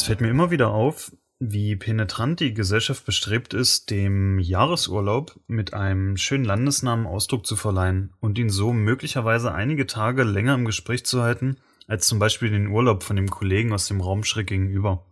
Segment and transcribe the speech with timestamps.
[0.00, 5.74] Es fällt mir immer wieder auf, wie penetrant die Gesellschaft bestrebt ist, dem Jahresurlaub mit
[5.74, 11.04] einem schönen Landesnamen Ausdruck zu verleihen und ihn so möglicherweise einige Tage länger im Gespräch
[11.04, 15.04] zu halten, als zum Beispiel den Urlaub von dem Kollegen aus dem Raum schräg gegenüber.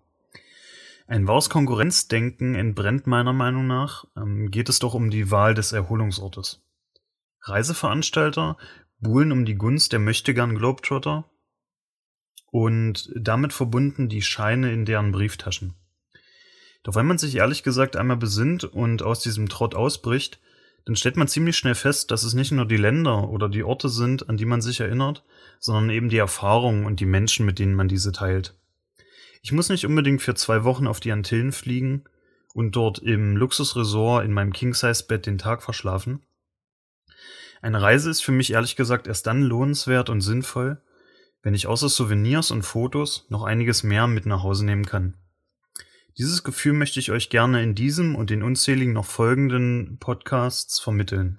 [1.07, 5.73] Ein wahres Konkurrenzdenken entbrennt meiner Meinung nach, ähm, geht es doch um die Wahl des
[5.73, 6.65] Erholungsortes.
[7.43, 8.57] Reiseveranstalter
[9.01, 11.29] buhlen um die Gunst der Möchtegern Globetrotter
[12.51, 15.75] und damit verbunden die Scheine in deren Brieftaschen.
[16.83, 20.41] Doch wenn man sich ehrlich gesagt einmal besinnt und aus diesem Trott ausbricht,
[20.85, 23.91] dann stellt man ziemlich schnell fest, dass es nicht nur die Länder oder die Orte
[23.91, 25.23] sind, an die man sich erinnert,
[25.61, 28.55] sondern eben die Erfahrungen und die Menschen, mit denen man diese teilt.
[29.43, 32.05] Ich muss nicht unbedingt für zwei Wochen auf die Antillen fliegen
[32.55, 36.23] und dort im Luxusresort in meinem King-Size-Bett den Tag verschlafen.
[37.61, 40.81] Eine Reise ist für mich ehrlich gesagt erst dann lohnenswert und sinnvoll,
[41.43, 45.15] wenn ich außer Souvenirs und Fotos noch einiges mehr mit nach Hause nehmen kann.
[46.19, 51.39] Dieses Gefühl möchte ich euch gerne in diesem und den unzähligen noch folgenden Podcasts vermitteln.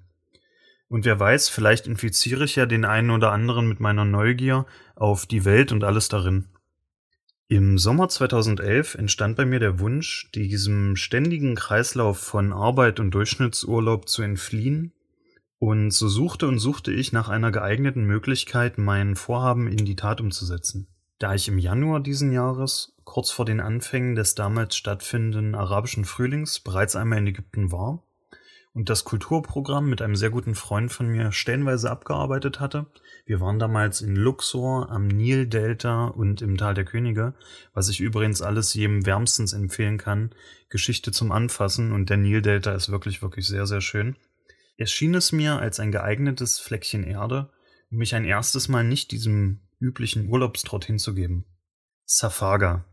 [0.87, 5.25] Und wer weiß, vielleicht infiziere ich ja den einen oder anderen mit meiner Neugier auf
[5.25, 6.47] die Welt und alles darin.
[7.47, 14.07] Im Sommer 2011 entstand bei mir der Wunsch, diesem ständigen Kreislauf von Arbeit und Durchschnittsurlaub
[14.07, 14.93] zu entfliehen,
[15.59, 20.21] und so suchte und suchte ich nach einer geeigneten Möglichkeit, mein Vorhaben in die Tat
[20.21, 20.87] umzusetzen.
[21.19, 26.61] Da ich im Januar diesen Jahres kurz vor den Anfängen des damals stattfindenden arabischen Frühlings
[26.61, 28.03] bereits einmal in Ägypten war
[28.73, 32.85] und das Kulturprogramm mit einem sehr guten Freund von mir stellenweise abgearbeitet hatte.
[33.25, 37.33] Wir waren damals in Luxor, am Nildelta und im Tal der Könige,
[37.73, 40.29] was ich übrigens alles jedem wärmstens empfehlen kann.
[40.69, 44.15] Geschichte zum Anfassen und der Nildelta ist wirklich, wirklich sehr, sehr schön.
[44.79, 47.51] Erschien es mir als ein geeignetes Fleckchen Erde,
[47.91, 51.43] um mich ein erstes Mal nicht diesem üblichen Urlaubstrott hinzugeben.
[52.05, 52.85] Safaga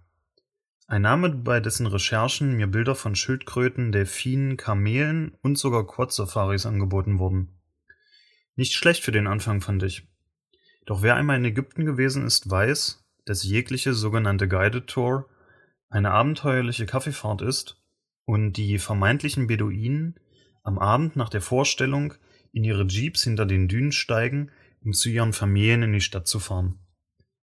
[0.89, 7.19] ein Name, bei dessen Recherchen mir Bilder von Schildkröten, Delfinen, Kamelen und sogar Quad-Safaris angeboten
[7.19, 7.61] wurden.
[8.55, 10.07] Nicht schlecht für den Anfang, fand ich.
[10.87, 15.29] Doch wer einmal in Ägypten gewesen ist, weiß, dass jegliche sogenannte Guided Tour
[15.89, 17.83] eine abenteuerliche Kaffeefahrt ist
[18.25, 20.21] und die vermeintlichen Beduinen
[20.67, 22.15] am Abend nach der Vorstellung
[22.53, 24.51] in ihre Jeeps hinter den Dünen steigen,
[24.85, 26.81] um zu ihren Familien in die Stadt zu fahren.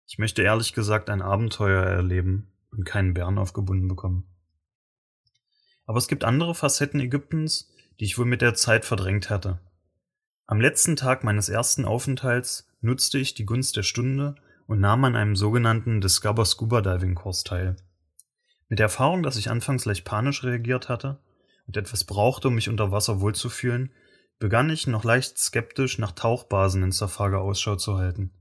[0.07, 4.25] Ich möchte ehrlich gesagt ein Abenteuer erleben und keinen Bären aufgebunden bekommen.
[5.85, 9.59] Aber es gibt andere Facetten Ägyptens, die ich wohl mit der Zeit verdrängt hatte.
[10.45, 14.35] Am letzten Tag meines ersten Aufenthalts nutzte ich die Gunst der Stunde
[14.65, 17.77] und nahm an einem sogenannten Discover Scuba Diving Kurs teil.
[18.67, 21.19] Mit der Erfahrung, dass ich anfangs leicht panisch reagiert hatte
[21.67, 23.91] und etwas brauchte, um mich unter Wasser wohlzufühlen,
[24.39, 28.31] begann ich noch leicht skeptisch nach Tauchbasen in Safaga Ausschau zu halten.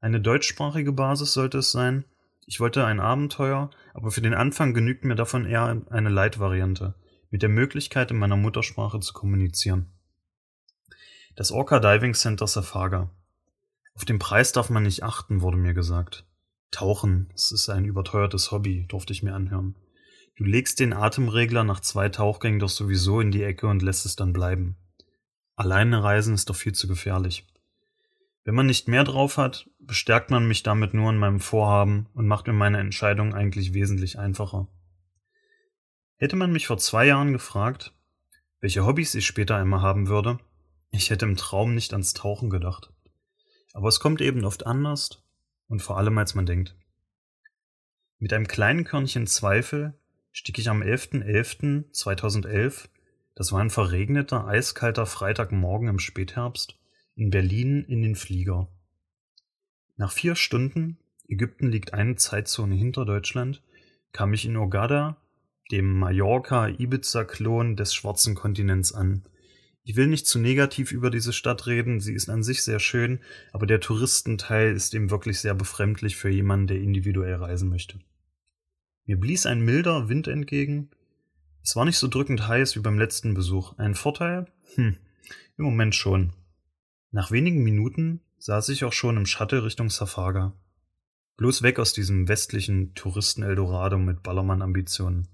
[0.00, 2.04] Eine deutschsprachige Basis sollte es sein,
[2.46, 6.94] ich wollte ein Abenteuer, aber für den Anfang genügt mir davon eher eine Light-Variante,
[7.30, 9.90] mit der Möglichkeit, in meiner Muttersprache zu kommunizieren.
[11.36, 13.10] Das Orca Diving Center Safaga.
[13.94, 16.26] Auf den Preis darf man nicht achten, wurde mir gesagt.
[16.70, 19.74] Tauchen, es ist ein überteuertes Hobby, durfte ich mir anhören.
[20.36, 24.16] Du legst den Atemregler nach zwei Tauchgängen doch sowieso in die Ecke und lässt es
[24.16, 24.76] dann bleiben.
[25.54, 27.46] Alleine reisen ist doch viel zu gefährlich.
[28.42, 32.26] Wenn man nicht mehr drauf hat, bestärkt man mich damit nur in meinem Vorhaben und
[32.26, 34.68] macht mir meine Entscheidung eigentlich wesentlich einfacher.
[36.16, 37.94] Hätte man mich vor zwei Jahren gefragt,
[38.60, 40.38] welche Hobbys ich später einmal haben würde,
[40.90, 42.92] ich hätte im Traum nicht ans Tauchen gedacht.
[43.72, 45.22] Aber es kommt eben oft anders
[45.68, 46.76] und vor allem als man denkt.
[48.18, 49.94] Mit einem kleinen Körnchen Zweifel
[50.34, 52.88] stieg ich am 11.11.2011,
[53.36, 56.76] das war ein verregneter, eiskalter Freitagmorgen im Spätherbst,
[57.14, 58.68] in Berlin in den Flieger.
[59.96, 60.98] Nach vier Stunden,
[61.28, 63.62] Ägypten liegt eine Zeitzone hinter Deutschland,
[64.12, 65.18] kam ich in Ogada,
[65.70, 69.22] dem Mallorca-Ibiza-Klon des schwarzen Kontinents an.
[69.84, 73.20] Ich will nicht zu negativ über diese Stadt reden, sie ist an sich sehr schön,
[73.52, 78.00] aber der Touristenteil ist eben wirklich sehr befremdlich für jemanden, der individuell reisen möchte.
[79.06, 80.90] Mir blies ein milder Wind entgegen.
[81.62, 83.76] Es war nicht so drückend heiß wie beim letzten Besuch.
[83.78, 84.46] Ein Vorteil?
[84.74, 84.96] Hm,
[85.58, 86.32] im Moment schon.
[87.10, 90.54] Nach wenigen Minuten saß ich auch schon im Shuttle Richtung Safaga.
[91.36, 95.28] Bloß weg aus diesem westlichen Touristen-Eldorado mit Ballermann-Ambitionen.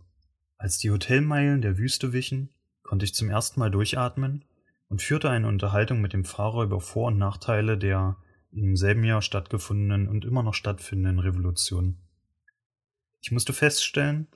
[0.59, 2.51] Als die Hotelmeilen der Wüste wichen,
[2.83, 4.45] konnte ich zum ersten Mal durchatmen
[4.89, 8.17] und führte eine Unterhaltung mit dem Fahrer über Vor- und Nachteile der
[8.53, 11.99] im selben Jahr stattgefundenen und immer noch stattfindenden Revolution.
[13.21, 14.27] Ich musste feststellen,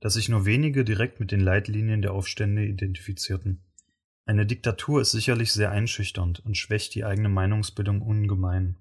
[0.00, 3.62] dass sich nur wenige direkt mit den Leitlinien der Aufstände identifizierten.
[4.24, 8.78] Eine Diktatur ist sicherlich sehr einschüchternd und schwächt die eigene Meinungsbildung ungemein,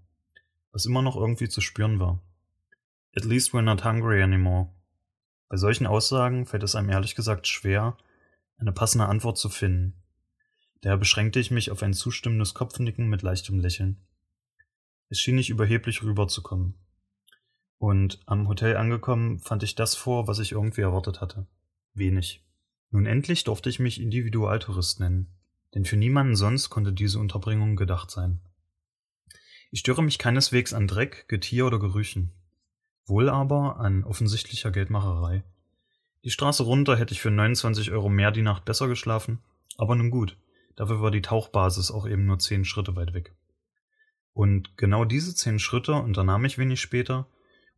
[0.72, 2.22] was immer noch irgendwie zu spüren war.
[3.16, 4.69] At least we're not hungry anymore,
[5.50, 7.98] Bei solchen Aussagen fällt es einem ehrlich gesagt schwer,
[8.58, 10.02] eine passende Antwort zu finden.
[10.81, 13.98] Daher beschränkte ich mich auf ein zustimmendes Kopfnicken mit leichtem Lächeln.
[15.10, 16.75] Es schien nicht überheblich rüberzukommen.
[17.81, 21.48] Und am Hotel angekommen fand ich das vor, was ich irgendwie erwartet hatte.
[21.95, 22.45] Wenig.
[22.92, 25.33] Nun endlich durfte ich mich Individualtourist nennen,
[25.74, 28.39] denn für niemanden sonst konnte diese Unterbringung gedacht sein.
[29.72, 32.31] Ich störe mich keineswegs an Dreck, Getier oder Gerüchen.
[33.07, 35.44] Wohl aber an offensichtlicher Geldmacherei.
[36.24, 39.39] Die Straße runter hätte ich für 29 Euro mehr die Nacht besser geschlafen,
[39.80, 40.38] aber nun gut,
[40.75, 43.34] dafür war die Tauchbasis auch eben nur zehn Schritte weit weg.
[44.34, 47.25] Und genau diese zehn Schritte unternahm ich wenig später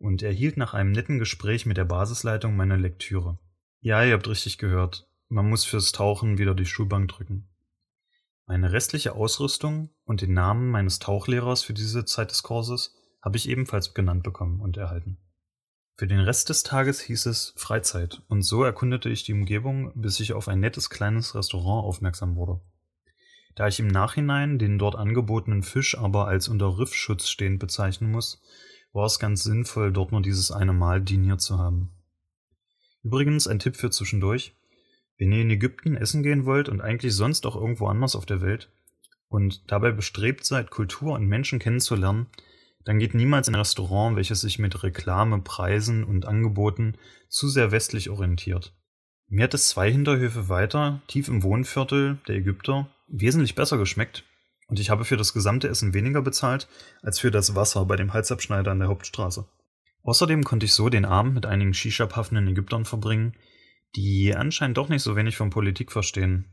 [0.04, 3.40] und erhielt nach einem netten Gespräch mit der Basisleitung meine Lektüre.
[3.80, 7.48] Ja, ihr habt richtig gehört, man muss fürs Tauchen wieder die Schulbank drücken.
[8.46, 13.48] Meine restliche Ausrüstung und den Namen meines Tauchlehrers für diese Zeit des Kurses habe ich
[13.48, 15.18] ebenfalls genannt bekommen und erhalten.
[15.96, 20.20] Für den Rest des Tages hieß es Freizeit, und so erkundete ich die Umgebung, bis
[20.20, 22.60] ich auf ein nettes kleines Restaurant aufmerksam wurde.
[23.56, 28.42] Da ich im Nachhinein den dort angebotenen Fisch aber als unter Riffschutz stehend bezeichnen muss,
[28.94, 31.92] war es ganz sinnvoll, dort nur dieses eine Mal diniert zu haben.
[33.04, 34.56] Übrigens ein Tipp für zwischendurch.
[35.18, 38.42] Wenn ihr in Ägypten essen gehen wollt und eigentlich sonst auch irgendwo anders auf der
[38.42, 38.72] Welt
[39.28, 42.28] und dabei bestrebt seid, Kultur und Menschen kennenzulernen,
[42.86, 46.96] dann geht niemals in ein Restaurant, welches sich mit Reklame, Preisen und Angeboten
[47.30, 48.74] zu sehr westlich orientiert.
[49.28, 54.24] Mir hat es zwei Hinterhöfe weiter, tief im Wohnviertel der Ägypter, wesentlich besser geschmeckt
[54.74, 56.68] und ich habe für das gesamte Essen weniger bezahlt
[57.04, 59.48] als für das Wasser bei dem Halsabschneider an der Hauptstraße.
[60.02, 63.38] Außerdem konnte ich so den Abend mit einigen Shisha-paffenden Ägyptern verbringen,
[63.96, 66.48] die anscheinend doch nicht so wenig von Politik verstehen,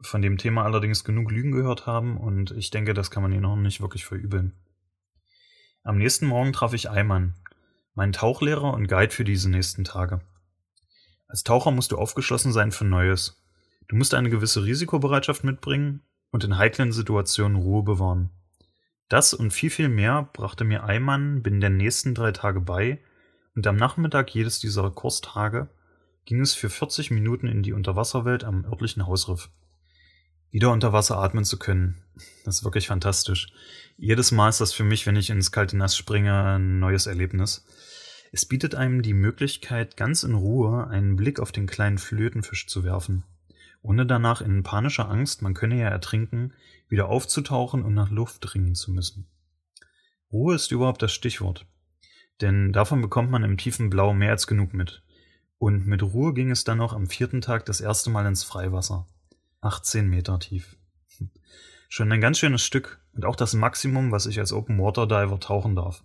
[0.00, 3.42] von dem Thema allerdings genug Lügen gehört haben und ich denke, das kann man ihnen
[3.42, 4.54] noch nicht wirklich verübeln.
[5.84, 7.36] Am nächsten Morgen traf ich Eimann,
[7.94, 10.20] meinen Tauchlehrer und Guide für diese nächsten Tage.
[11.28, 13.40] Als Taucher musst du aufgeschlossen sein für Neues.
[13.86, 18.30] Du musst eine gewisse Risikobereitschaft mitbringen und in heiklen Situationen Ruhe bewahren.
[19.08, 22.98] Das und viel, viel mehr brachte mir Eimann binnen der nächsten drei Tage bei
[23.54, 25.68] und am Nachmittag jedes dieser Kurstage
[26.24, 29.50] ging es für 40 Minuten in die Unterwasserwelt am örtlichen Hausriff.
[30.50, 32.02] Wieder unter Wasser atmen zu können,
[32.44, 33.52] das ist wirklich fantastisch.
[33.96, 37.64] Jedes Mal ist das für mich, wenn ich ins kalte Nass springe, ein neues Erlebnis.
[38.32, 42.84] Es bietet einem die Möglichkeit, ganz in Ruhe einen Blick auf den kleinen Flötenfisch zu
[42.84, 43.24] werfen,
[43.82, 46.54] ohne danach in panischer Angst, man könne ja ertrinken,
[46.88, 49.26] wieder aufzutauchen und nach Luft dringen zu müssen.
[50.32, 51.66] Ruhe ist überhaupt das Stichwort.
[52.40, 55.02] Denn davon bekommt man im tiefen Blau mehr als genug mit.
[55.58, 59.06] Und mit Ruhe ging es dann noch am vierten Tag das erste Mal ins Freiwasser.
[59.60, 60.76] 18 Meter tief.
[61.88, 65.38] Schon ein ganz schönes Stück und auch das Maximum, was ich als Open Water Diver
[65.38, 66.02] tauchen darf.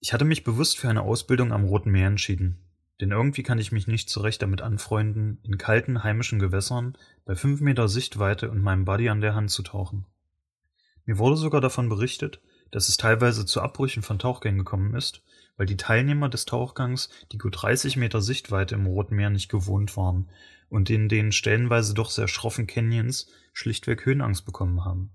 [0.00, 2.58] Ich hatte mich bewusst für eine Ausbildung am Roten Meer entschieden,
[3.00, 7.60] denn irgendwie kann ich mich nicht zurecht damit anfreunden, in kalten heimischen Gewässern bei 5
[7.60, 10.06] Meter Sichtweite und meinem Buddy an der Hand zu tauchen.
[11.04, 15.22] Mir wurde sogar davon berichtet, dass es teilweise zu Abbrüchen von Tauchgängen gekommen ist
[15.60, 19.94] weil die Teilnehmer des Tauchgangs die gut 30 Meter Sichtweite im Roten Meer nicht gewohnt
[19.94, 20.30] waren
[20.70, 25.10] und in den stellenweise doch sehr schroffen Canyons schlichtweg Höhenangst bekommen haben.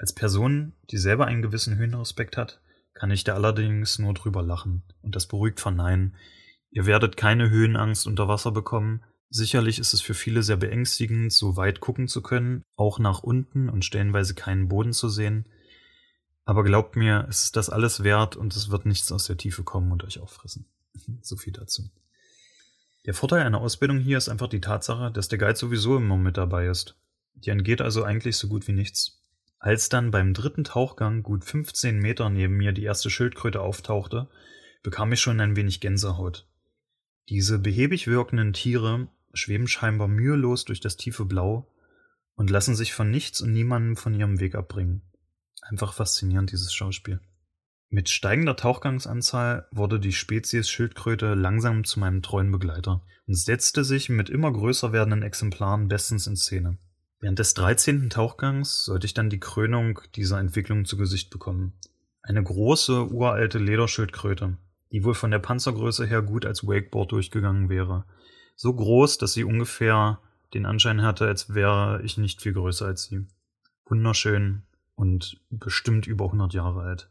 [0.00, 2.60] Als Person, die selber einen gewissen Höhenrespekt hat,
[2.92, 6.16] kann ich da allerdings nur drüber lachen und das beruhigt verneinen.
[6.72, 9.04] Ihr werdet keine Höhenangst unter Wasser bekommen.
[9.28, 13.68] Sicherlich ist es für viele sehr beängstigend, so weit gucken zu können, auch nach unten
[13.68, 15.46] und stellenweise keinen Boden zu sehen.
[16.46, 19.62] Aber glaubt mir, es ist das alles wert und es wird nichts aus der Tiefe
[19.62, 20.66] kommen und euch auffressen.
[21.22, 21.90] so viel dazu.
[23.04, 26.38] Der Vorteil einer Ausbildung hier ist einfach die Tatsache, dass der Guide sowieso immer mit
[26.38, 26.96] dabei ist.
[27.34, 29.20] Die entgeht also eigentlich so gut wie nichts.
[29.58, 34.28] Als dann beim dritten Tauchgang gut 15 Meter neben mir die erste Schildkröte auftauchte,
[34.82, 36.46] bekam ich schon ein wenig Gänsehaut.
[37.28, 41.72] Diese behäbig wirkenden Tiere schweben scheinbar mühelos durch das tiefe Blau
[42.34, 45.02] und lassen sich von nichts und niemandem von ihrem Weg abbringen.
[45.62, 47.20] Einfach faszinierend, dieses Schauspiel.
[47.88, 54.08] Mit steigender Tauchgangsanzahl wurde die Spezies Schildkröte langsam zu meinem treuen Begleiter und setzte sich
[54.08, 56.78] mit immer größer werdenden Exemplaren bestens in Szene.
[57.20, 58.10] Während des 13.
[58.10, 61.74] Tauchgangs sollte ich dann die Krönung dieser Entwicklung zu Gesicht bekommen.
[62.22, 64.56] Eine große, uralte Lederschildkröte,
[64.92, 68.04] die wohl von der Panzergröße her gut als Wakeboard durchgegangen wäre.
[68.54, 70.20] So groß, dass sie ungefähr
[70.54, 73.26] den Anschein hatte, als wäre ich nicht viel größer als sie.
[73.86, 74.62] Wunderschön,
[74.94, 77.10] und bestimmt über 100 Jahre alt.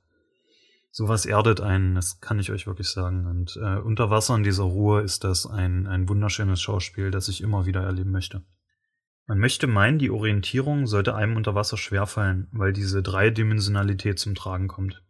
[0.91, 3.25] Sowas erdet einen, das kann ich euch wirklich sagen.
[3.25, 7.41] Und äh, unter Wasser in dieser Ruhe ist das ein, ein wunderschönes Schauspiel, das ich
[7.41, 8.43] immer wieder erleben möchte.
[9.27, 14.67] Man möchte meinen, die Orientierung sollte einem unter Wasser schwerfallen, weil diese Dreidimensionalität zum Tragen
[14.67, 15.03] kommt.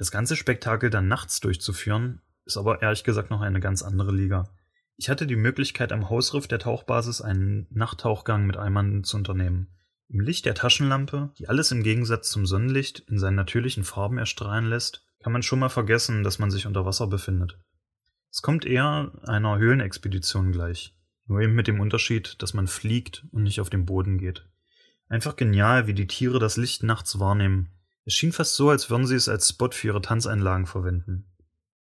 [0.00, 4.48] Das ganze Spektakel dann nachts durchzuführen, ist aber ehrlich gesagt noch eine ganz andere Liga.
[4.96, 9.68] Ich hatte die Möglichkeit, am Hausriff der Tauchbasis einen Nachttauchgang mit Eimern zu unternehmen.
[10.08, 14.64] Im Licht der Taschenlampe, die alles im Gegensatz zum Sonnenlicht in seinen natürlichen Farben erstrahlen
[14.64, 17.58] lässt, kann man schon mal vergessen, dass man sich unter Wasser befindet.
[18.30, 23.42] Es kommt eher einer Höhlenexpedition gleich, nur eben mit dem Unterschied, dass man fliegt und
[23.42, 24.48] nicht auf den Boden geht.
[25.08, 27.68] Einfach genial, wie die Tiere das Licht nachts wahrnehmen.
[28.10, 31.26] Es schien fast so, als würden sie es als Spot für ihre Tanzeinlagen verwenden.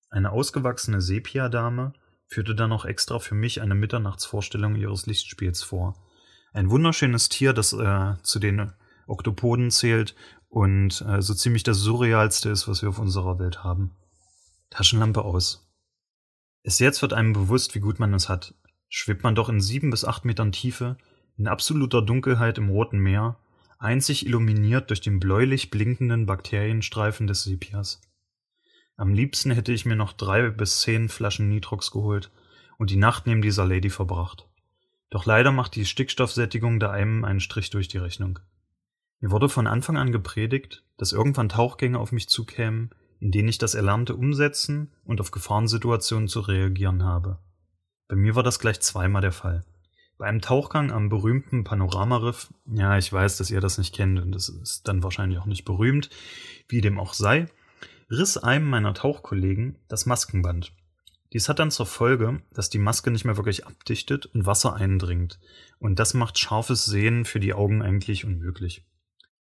[0.09, 1.93] Eine ausgewachsene Sepia-Dame
[2.25, 6.03] führte dann noch extra für mich eine Mitternachtsvorstellung ihres Lichtspiels vor.
[6.51, 8.73] Ein wunderschönes Tier, das äh, zu den
[9.05, 10.15] Oktopoden zählt
[10.47, 13.95] und äh, so ziemlich das surrealste ist, was wir auf unserer Welt haben.
[14.71, 15.71] Taschenlampe aus.
[16.63, 18.55] Erst jetzt wird einem bewusst, wie gut man es hat.
[18.89, 20.97] Schwebt man doch in sieben bis acht Metern Tiefe,
[21.37, 23.37] in absoluter Dunkelheit im Roten Meer,
[23.77, 28.01] einzig illuminiert durch den bläulich blinkenden Bakterienstreifen des Sepias.
[28.97, 32.31] Am liebsten hätte ich mir noch drei bis zehn Flaschen Nitrox geholt
[32.77, 34.47] und die Nacht neben dieser Lady verbracht.
[35.09, 38.39] Doch leider macht die Stickstoffsättigung da einem einen Strich durch die Rechnung.
[39.19, 43.57] Mir wurde von Anfang an gepredigt, dass irgendwann Tauchgänge auf mich zukämen, in denen ich
[43.57, 47.39] das Erlernte umsetzen und auf Gefahrensituationen zu reagieren habe.
[48.07, 49.65] Bei mir war das gleich zweimal der Fall.
[50.17, 54.31] Bei einem Tauchgang am berühmten Panoramariff, ja, ich weiß, dass ihr das nicht kennt und
[54.31, 56.09] das ist dann wahrscheinlich auch nicht berühmt,
[56.69, 57.47] wie dem auch sei,
[58.09, 60.71] riss einem meiner Tauchkollegen das Maskenband.
[61.33, 65.37] Dies hat dann zur Folge, dass die Maske nicht mehr wirklich abdichtet und Wasser eindringt.
[65.79, 68.85] Und das macht scharfes Sehen für die Augen eigentlich unmöglich.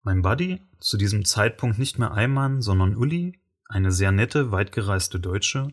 [0.02, 5.68] Mein Buddy, zu diesem Zeitpunkt nicht mehr Eimann, sondern Uli, eine sehr nette, weitgereiste Deutsche,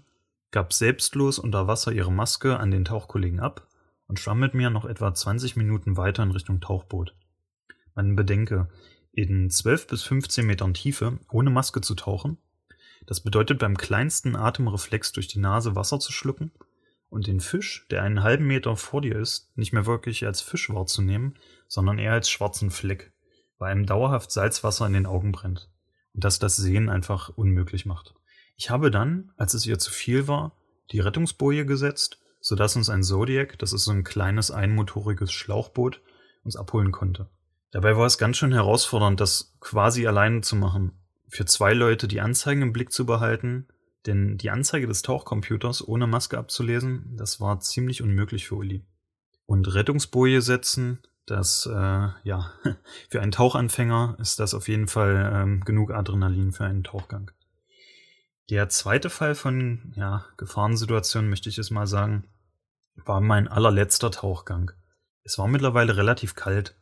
[0.51, 3.67] gab selbstlos unter Wasser ihre Maske an den Tauchkollegen ab
[4.12, 7.15] und schwamm mit mir noch etwa 20 Minuten weiter in Richtung Tauchboot.
[7.96, 8.68] Man bedenke,
[9.13, 12.38] in 12 bis 15 Metern Tiefe ohne Maske zu tauchen,
[13.06, 16.51] das bedeutet beim kleinsten Atemreflex durch die Nase Wasser zu schlucken
[17.10, 20.70] und den Fisch, der einen halben Meter vor dir ist, nicht mehr wirklich als Fisch
[20.70, 21.36] wahrzunehmen,
[21.70, 23.13] sondern eher als schwarzen Fleck,
[23.60, 25.70] weil einem dauerhaft Salzwasser in den Augen brennt
[26.13, 28.13] und das das Sehen einfach unmöglich macht.
[28.58, 30.58] Ich habe dann, als es ihr zu viel war,
[30.91, 36.01] die Rettungsboje gesetzt, sodass uns ein Zodiac, das ist so ein kleines einmotoriges Schlauchboot,
[36.43, 37.29] uns abholen konnte.
[37.71, 40.91] Dabei war es ganz schön herausfordernd, das quasi alleine zu machen
[41.31, 43.67] für zwei Leute die Anzeigen im Blick zu behalten,
[44.05, 48.83] denn die Anzeige des Tauchcomputers ohne Maske abzulesen, das war ziemlich unmöglich für Uli.
[49.45, 52.51] Und Rettungsboje setzen, das, äh, ja,
[53.10, 57.31] für einen Tauchanfänger ist das auf jeden Fall ähm, genug Adrenalin für einen Tauchgang.
[58.51, 62.27] Der zweite Fall von, ja, Gefahrensituationen, möchte ich es mal sagen,
[63.05, 64.72] war mein allerletzter Tauchgang.
[65.24, 66.75] Es war mittlerweile relativ kalt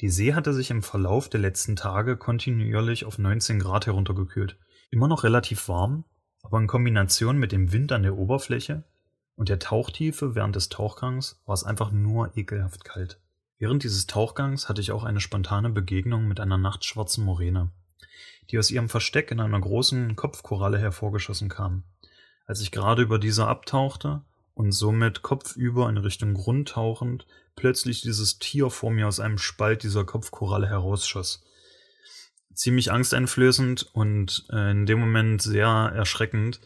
[0.00, 4.58] die See hatte sich im Verlauf der letzten Tage kontinuierlich auf 19 Grad heruntergekühlt.
[4.90, 6.04] Immer noch relativ warm,
[6.42, 8.84] aber in Kombination mit dem Wind an der Oberfläche
[9.36, 13.20] und der Tauchtiefe während des Tauchgangs war es einfach nur ekelhaft kalt.
[13.58, 17.70] Während dieses Tauchgangs hatte ich auch eine spontane Begegnung mit einer nachtschwarzen Moräne,
[18.50, 21.84] die aus ihrem Versteck in einer großen Kopfkoralle hervorgeschossen kam.
[22.46, 24.22] Als ich gerade über diese abtauchte
[24.54, 29.82] und somit kopfüber in Richtung Grund tauchend plötzlich dieses Tier vor mir aus einem Spalt
[29.82, 31.42] dieser Kopfkoralle herausschoss.
[32.52, 36.60] Ziemlich angsteinflößend und äh, in dem Moment sehr erschreckend.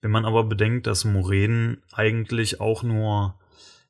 [0.00, 3.38] Wenn man aber bedenkt, dass Moränen eigentlich auch nur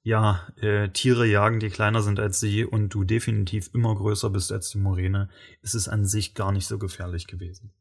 [0.02, 4.50] ja, äh, Tiere jagen, die kleiner sind als sie und du definitiv immer größer bist
[4.50, 5.28] als die Moräne,
[5.62, 7.73] ist es an sich gar nicht so gefährlich gewesen.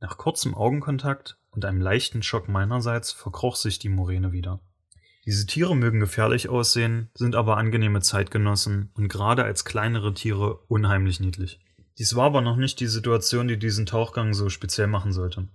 [0.00, 4.60] Nach kurzem Augenkontakt und einem leichten Schock meinerseits verkroch sich die Moräne wieder.
[5.26, 11.20] Diese Tiere mögen gefährlich aussehen, sind aber angenehme Zeitgenossen und gerade als kleinere Tiere unheimlich
[11.20, 11.60] niedlich.
[11.98, 15.48] Dies war aber noch nicht die Situation, die diesen Tauchgang so speziell machen sollte.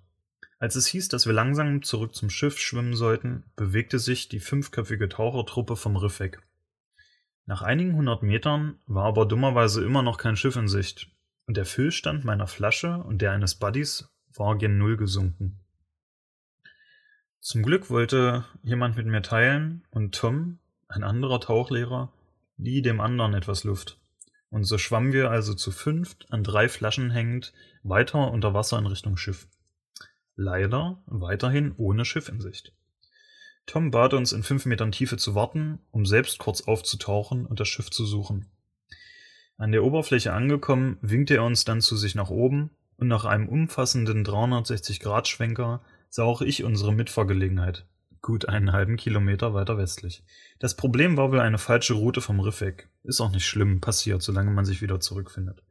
[0.65, 5.07] Als es hieß, dass wir langsam zurück zum Schiff schwimmen sollten, bewegte sich die fünfköpfige
[5.07, 6.41] Tauchertruppe vom Riff weg.
[7.45, 11.12] Nach einigen hundert Metern war aber dummerweise immer noch kein Schiff in Sicht,
[11.45, 15.60] und der Füllstand meiner Flasche und der eines Buddies war gen Null gesunken.
[17.41, 20.57] Zum Glück wollte jemand mit mir teilen und Tom,
[20.88, 22.12] ein anderer Tauchlehrer,
[22.57, 24.00] lieh dem anderen etwas Luft.
[24.50, 27.53] Und so schwammen wir also zu fünft, an drei Flaschen hängend,
[27.84, 29.48] weiter unter Wasser in Richtung Schiff.
[30.36, 32.74] Leider weiterhin ohne Schiff in Sicht.
[33.65, 37.68] Tom bat uns in fünf Metern Tiefe zu warten, um selbst kurz aufzutauchen und das
[37.68, 38.51] Schiff zu suchen.
[39.58, 43.48] An der Oberfläche angekommen, winkte er uns dann zu sich nach oben und nach einem
[43.48, 47.86] umfassenden 360-Grad-Schwenker sah auch ich unsere Mitfahrgelegenheit,
[48.22, 50.24] gut einen halben Kilometer weiter westlich.
[50.60, 52.89] Das Problem war wohl eine falsche Route vom Riff weg.
[53.04, 55.63] Ist auch nicht schlimm, passiert, solange man sich wieder zurückfindet.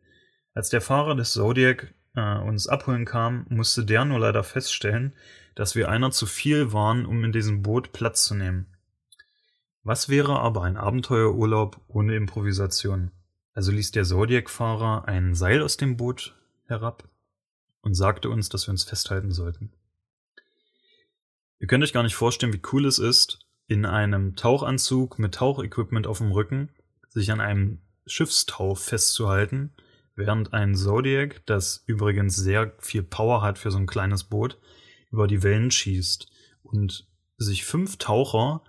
[0.54, 5.14] Als der Fahrer des Zodiac äh, uns abholen kam, musste der nur leider feststellen,
[5.54, 8.66] dass wir einer zu viel waren, um in diesem Boot Platz zu nehmen.
[9.83, 13.11] Was wäre aber ein Abenteuerurlaub ohne Improvisation?
[13.52, 16.35] Also ließ der Zodiac-Fahrer ein Seil aus dem Boot
[16.66, 17.09] herab
[17.83, 19.73] und sagte uns, dass wir uns festhalten sollten.
[21.61, 26.06] Ihr könnt euch gar nicht vorstellen, wie cool es ist, in einem Tauchanzug mit Tauchequipment
[26.06, 26.71] auf dem Rücken
[27.09, 29.73] sich an einem Schiffstau festzuhalten,
[30.16, 34.59] während ein Zodiac, das übrigens sehr viel Power hat für so ein kleines Boot,
[35.11, 36.26] über die Wellen schießt
[36.62, 37.06] und
[37.37, 38.62] sich fünf Taucher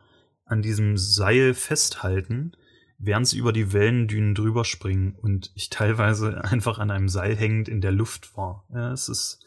[0.45, 2.55] an diesem Seil festhalten,
[2.97, 7.67] während sie über die Wellendünen drüber springen und ich teilweise einfach an einem Seil hängend
[7.67, 8.65] in der Luft war.
[8.73, 9.39] Ja, es ist,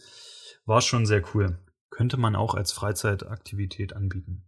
[0.67, 1.59] war schon sehr cool.
[1.91, 4.45] Könnte man auch als Freizeitaktivität anbieten.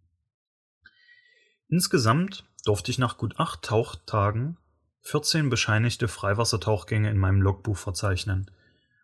[1.69, 4.57] Insgesamt durfte ich nach gut acht Tauchtagen
[5.02, 8.50] 14 bescheinigte Freiwassertauchgänge in meinem Logbuch verzeichnen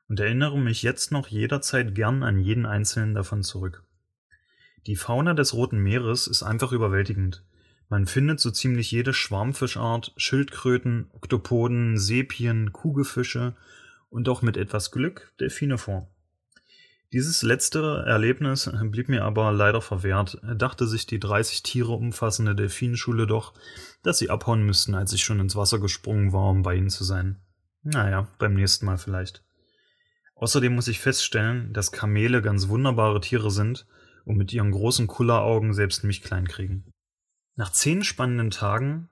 [0.09, 3.83] und erinnere mich jetzt noch jederzeit gern an jeden einzelnen davon zurück.
[4.87, 7.45] Die Fauna des Roten Meeres ist einfach überwältigend.
[7.89, 13.57] Man findet so ziemlich jede Schwarmfischart, Schildkröten, Oktopoden, Sepien, Kugelfische
[14.11, 16.09] und auch mit etwas Glück Delfine vor.
[17.13, 23.27] Dieses letzte Erlebnis blieb mir aber leider verwehrt, dachte sich die 30 Tiere umfassende Delfinschule
[23.29, 23.55] doch,
[24.03, 27.05] dass sie abhauen müssten, als ich schon ins Wasser gesprungen war, um bei ihnen zu
[27.05, 27.41] sein.
[27.83, 29.45] Naja, beim nächsten Mal vielleicht.
[30.35, 33.87] Außerdem muss ich feststellen, dass Kamele ganz wunderbare Tiere sind
[34.25, 36.93] und mit ihren großen Kulleraugen selbst mich klein kriegen.
[37.55, 39.09] Nach zehn spannenden Tagen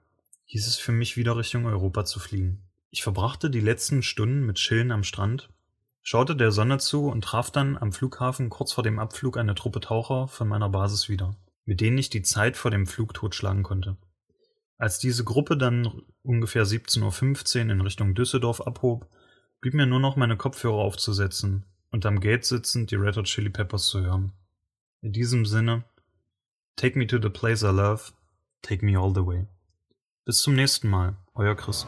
[0.47, 2.69] hieß es für mich wieder Richtung Europa zu fliegen.
[2.91, 5.49] Ich verbrachte die letzten Stunden mit Chillen am Strand
[6.05, 9.81] schaute der Sonne zu und traf dann am Flughafen kurz vor dem Abflug eine Truppe
[9.81, 11.35] Taucher von meiner Basis wieder,
[11.65, 13.97] mit denen ich die Zeit vor dem Flug totschlagen konnte.
[14.77, 19.09] Als diese Gruppe dann ungefähr 17.15 Uhr in Richtung Düsseldorf abhob,
[19.61, 23.51] blieb mir nur noch meine Kopfhörer aufzusetzen und am Gate sitzend die Red Hot Chili
[23.51, 24.33] Peppers zu hören.
[25.01, 25.85] In diesem Sinne,
[26.77, 28.13] take me to the place I love,
[28.63, 29.47] take me all the way.
[30.27, 31.87] Bis zum nächsten Mal, euer Chris.